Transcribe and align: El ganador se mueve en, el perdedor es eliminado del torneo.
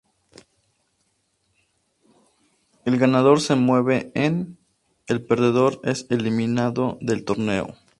El 2.85 2.97
ganador 2.97 3.39
se 3.39 3.53
mueve 3.53 4.11
en, 4.15 4.57
el 5.05 5.23
perdedor 5.23 5.79
es 5.83 6.07
eliminado 6.09 6.97
del 7.01 7.23
torneo. 7.23 7.75